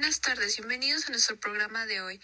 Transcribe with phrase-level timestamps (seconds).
[0.00, 2.18] Buenas tardes, bienvenidos a nuestro programa de hoy.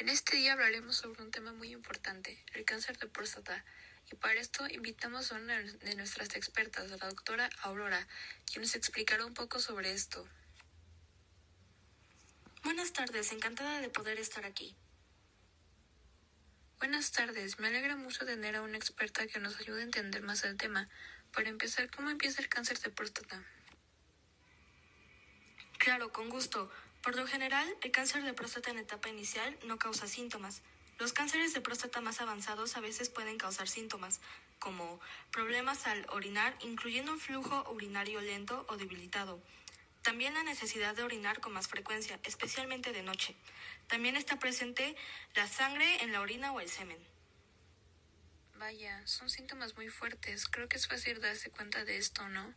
[0.00, 3.64] En este día hablaremos sobre un tema muy importante, el cáncer de próstata.
[4.12, 8.06] Y para esto invitamos a una de nuestras expertas, la doctora Aurora,
[8.44, 10.28] quien nos explicará un poco sobre esto.
[12.64, 14.76] Buenas tardes, encantada de poder estar aquí.
[16.80, 20.44] Buenas tardes, me alegra mucho tener a una experta que nos ayude a entender más
[20.44, 20.90] el tema.
[21.32, 23.42] Para empezar, ¿cómo empieza el cáncer de próstata?
[25.78, 26.70] Claro, con gusto.
[27.02, 30.62] Por lo general, el cáncer de próstata en etapa inicial no causa síntomas.
[30.98, 34.20] Los cánceres de próstata más avanzados a veces pueden causar síntomas,
[34.60, 35.00] como
[35.32, 39.42] problemas al orinar, incluyendo un flujo urinario lento o debilitado.
[40.02, 43.34] También la necesidad de orinar con más frecuencia, especialmente de noche.
[43.88, 44.94] También está presente
[45.34, 46.98] la sangre en la orina o el semen.
[48.58, 50.46] Vaya, son síntomas muy fuertes.
[50.46, 52.54] Creo que es fácil darse cuenta de esto, ¿no?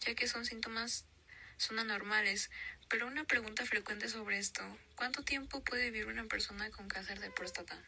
[0.00, 1.06] Ya que son síntomas
[1.60, 2.50] son anormales.
[2.88, 4.62] Pero una pregunta frecuente sobre esto,
[4.96, 7.78] ¿cuánto tiempo puede vivir una persona con cáncer de próstata?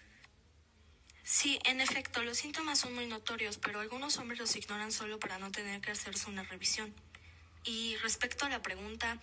[1.25, 5.39] Sí, en efecto, los síntomas son muy notorios, pero algunos hombres los ignoran solo para
[5.39, 6.95] no tener que hacerse una revisión.
[7.65, 9.19] Y respecto a la pregunta,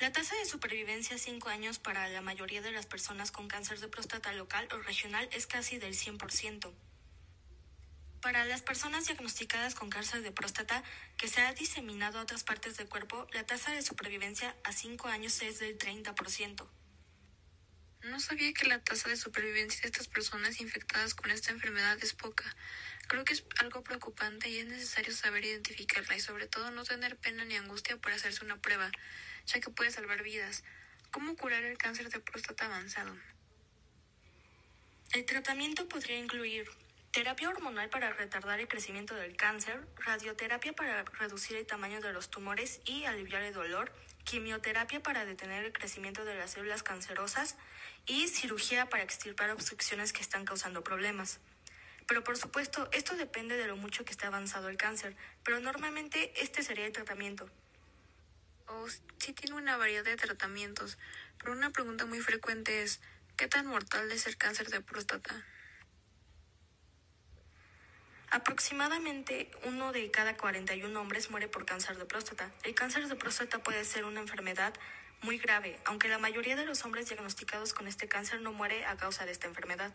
[0.00, 3.80] la tasa de supervivencia a 5 años para la mayoría de las personas con cáncer
[3.80, 6.72] de próstata local o regional es casi del 100%.
[8.22, 10.84] Para las personas diagnosticadas con cáncer de próstata
[11.16, 15.08] que se ha diseminado a otras partes del cuerpo, la tasa de supervivencia a 5
[15.08, 16.68] años es del 30%.
[18.04, 22.12] No sabía que la tasa de supervivencia de estas personas infectadas con esta enfermedad es
[22.12, 22.44] poca.
[23.08, 27.16] Creo que es algo preocupante y es necesario saber identificarla y sobre todo no tener
[27.16, 28.92] pena ni angustia por hacerse una prueba,
[29.46, 30.62] ya que puede salvar vidas.
[31.10, 33.16] ¿Cómo curar el cáncer de próstata avanzado?
[35.12, 36.70] El tratamiento podría incluir
[37.12, 42.30] terapia hormonal para retardar el crecimiento del cáncer, radioterapia para reducir el tamaño de los
[42.30, 43.92] tumores y aliviar el dolor,
[44.24, 47.56] quimioterapia para detener el crecimiento de las células cancerosas
[48.06, 51.38] y cirugía para extirpar obstrucciones que están causando problemas.
[52.08, 56.32] Pero por supuesto, esto depende de lo mucho que esté avanzado el cáncer, pero normalmente
[56.42, 57.46] este sería el tratamiento.
[58.68, 58.88] Oh,
[59.18, 60.96] sí tiene una variedad de tratamientos,
[61.38, 63.00] pero una pregunta muy frecuente es,
[63.36, 65.44] ¿qué tan mortal es el cáncer de próstata?
[68.32, 72.50] Aproximadamente uno de cada 41 hombres muere por cáncer de próstata.
[72.62, 74.72] El cáncer de próstata puede ser una enfermedad
[75.20, 78.96] muy grave, aunque la mayoría de los hombres diagnosticados con este cáncer no muere a
[78.96, 79.92] causa de esta enfermedad.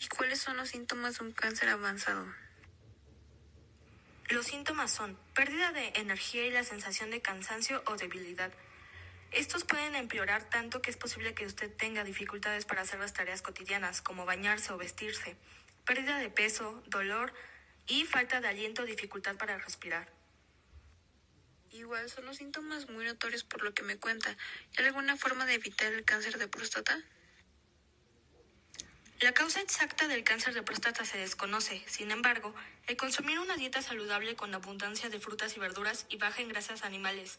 [0.00, 2.26] ¿Y cuáles son los síntomas de un cáncer avanzado?
[4.30, 8.50] Los síntomas son pérdida de energía y la sensación de cansancio o debilidad.
[9.30, 13.42] Estos pueden empeorar tanto que es posible que usted tenga dificultades para hacer las tareas
[13.42, 15.36] cotidianas, como bañarse o vestirse
[15.84, 17.32] pérdida de peso, dolor
[17.86, 20.10] y falta de aliento dificultad para respirar.
[21.70, 24.36] Igual son los síntomas muy notorios por lo que me cuenta.
[24.76, 27.02] ¿Hay alguna forma de evitar el cáncer de próstata?
[29.20, 31.82] La causa exacta del cáncer de próstata se desconoce.
[31.86, 32.54] Sin embargo,
[32.88, 36.82] el consumir una dieta saludable con abundancia de frutas y verduras y baja en grasas
[36.82, 37.38] animales,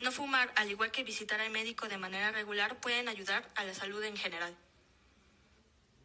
[0.00, 3.74] no fumar, al igual que visitar al médico de manera regular, pueden ayudar a la
[3.74, 4.56] salud en general.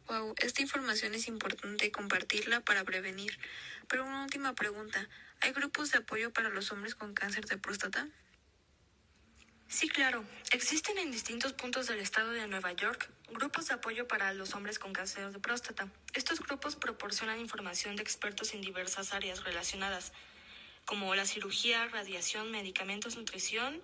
[0.08, 3.38] Wow, esta información es importante compartirla para prevenir.
[3.88, 5.08] Pero una última pregunta,
[5.40, 8.08] ¿hay grupos de apoyo para los hombres con cáncer de próstata?
[9.68, 10.24] Sí, claro.
[10.50, 14.78] Existen en distintos puntos del estado de Nueva York grupos de apoyo para los hombres
[14.78, 15.88] con cáncer de próstata.
[16.14, 20.12] Estos grupos proporcionan información de expertos en diversas áreas relacionadas,
[20.84, 23.80] como la cirugía, radiación, medicamentos, nutrición,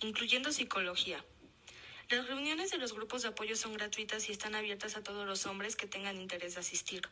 [0.00, 1.24] incluyendo psicología.
[2.10, 5.46] Las reuniones de los grupos de apoyo son gratuitas y están abiertas a todos los
[5.46, 7.02] hombres que tengan interés de asistir.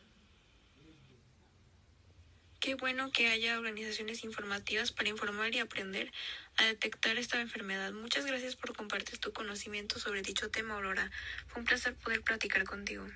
[2.59, 6.11] Qué bueno que haya organizaciones informativas para informar y aprender
[6.57, 7.93] a detectar esta enfermedad.
[7.93, 11.09] Muchas gracias por compartir tu conocimiento sobre dicho tema, Aurora.
[11.47, 13.07] Fue un placer poder platicar contigo.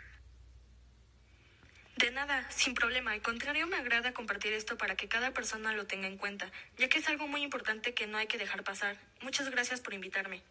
[1.98, 3.12] De nada, sin problema.
[3.12, 6.88] Al contrario, me agrada compartir esto para que cada persona lo tenga en cuenta, ya
[6.88, 8.98] que es algo muy importante que no hay que dejar pasar.
[9.20, 10.42] Muchas gracias por invitarme.